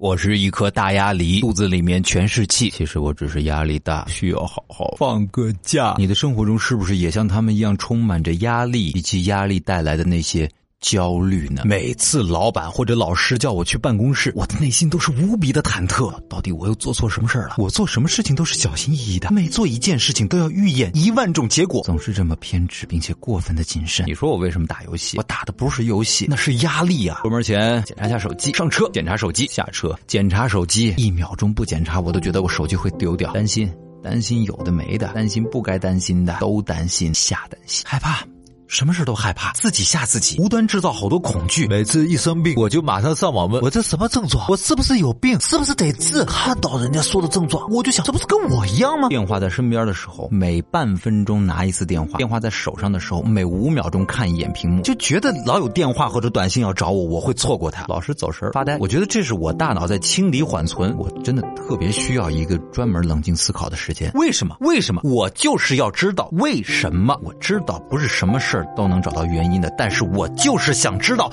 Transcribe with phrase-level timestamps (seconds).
[0.00, 2.70] 我是一颗大鸭梨，肚子里面全是气。
[2.70, 5.94] 其实我只是压力大，需要好好放个假。
[5.98, 10.50] 你的生活中是不是也像他们一样充满着压力以及压力带来的那些？
[10.80, 11.62] 焦虑呢？
[11.64, 16.10] 每次老板或者老师叫我去办公室，我的内心都是无比的忐忑。
[16.28, 17.54] 到底我又做错什么事儿了？
[17.58, 24.06] 我做什么事情都是小心翼翼的，每做一件事情都要预演一万种结果，总是这么偏执并且过分的谨慎。
[24.06, 25.18] 你说我为什么打游戏？
[25.18, 27.20] 我打的不是游戏，那是压力啊！
[27.22, 33.70] 出门前检查一下手机，上车检查手机，下车检查手机，一秒钟不检查我都觉得我手机会丢掉，担心，
[34.02, 38.24] 担心有的没的，担心不该担心的，都担心，瞎担心，害怕。
[38.70, 41.66] 什么事都害怕，自己吓自己，无端制造好多恐惧。
[41.66, 44.46] 每次一生病，我就马上上网问：我这什么症状？
[44.48, 45.38] 我是不是有病？
[45.40, 46.24] 是不是得治？
[46.24, 49.08] 看到人家说的症状，我就想，这不是跟我一样吗？
[49.08, 58.78] 电话在身边的时候，每半分钟拿一次电话；电话在手上的时候，每五秒钟看一眼屏幕，就觉得老有电话或者短信要找我，我会错过它，老是走神发呆。
[58.78, 64.12] 我觉得这是我大脑在清理缓存，我真的特别需要一个专门冷静思考的时间。
[64.14, 64.56] 为什么？
[64.60, 65.00] 为什么？
[65.02, 67.18] 我就是要知道为什么。
[67.24, 68.59] 我知道不是什么事儿。
[68.76, 71.30] 都能找到原因的，但是我就是想知道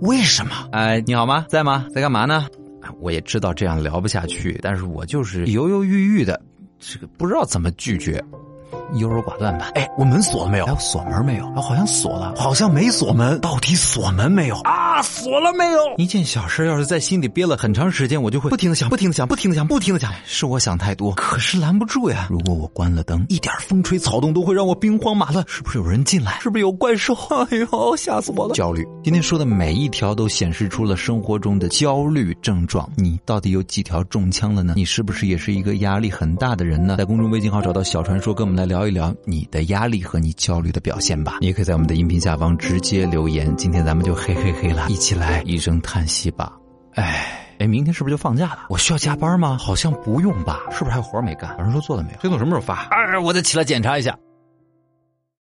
[0.00, 0.68] 为什么。
[0.72, 1.46] 哎，你好吗？
[1.48, 1.86] 在吗？
[1.94, 2.46] 在干嘛呢？
[3.00, 6.40] 我也知道这样聊不下去，但是我就是犹犹豫豫的，
[6.78, 8.22] 这个不知道怎么拒绝。
[8.94, 9.70] 优柔寡断吧。
[9.74, 10.66] 哎，我门锁了没有？
[10.66, 11.52] 还有锁门没有？
[11.60, 13.40] 好像锁了，好像没锁门。
[13.40, 14.56] 到底锁门没有？
[14.60, 15.78] 啊，锁了没有？
[15.98, 20.12] 一件小事，要是在心里憋了很长时间，我就会不停的想，不停的想，不停的想，不停的想。
[20.24, 22.28] 是我想太多，可是拦不住呀。
[22.30, 25.44] 如果我关了灯，一点风吹草动都会让我兵荒马乱。
[25.48, 26.38] 是不是有人进来？
[26.40, 27.12] 是不是有怪兽？
[27.50, 28.54] 哎呦，吓死我了！
[28.54, 28.86] 焦虑。
[29.02, 32.88] 今天说的每一条都显示出了生活中的焦虑症状。
[32.96, 34.74] 你到底有几条中枪了呢？
[34.76, 36.96] 你是不是也是一个压力很大的人呢？
[36.98, 38.76] 在公众微信号找到小传说，跟我们来聊。
[38.76, 41.38] 聊一聊你的压力和你焦虑的表现吧。
[41.40, 43.56] 你也可以在我们的音频下方直接留言。
[43.56, 46.52] 今天咱们就嘿嘿嘿了，一起来一声叹息吧。
[46.94, 48.66] 哎，哎，明天是不是就放假了？
[48.70, 49.56] 我需要加班吗？
[49.58, 50.60] 好像不用吧。
[50.70, 51.50] 是不是还有活没干？
[51.58, 52.18] 老人说做了没有？
[52.20, 52.88] 黑总什么时候发？
[52.90, 54.16] 哎，我得起来检查一下。